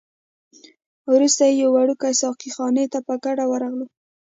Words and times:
وروسته 1.13 1.43
یوې 1.47 1.67
وړوکي 1.71 2.11
ساقي 2.21 2.49
خانې 2.55 2.85
ته 2.93 2.99
په 3.07 3.13
ګډه 3.23 3.45
ورغلو. 3.51 3.85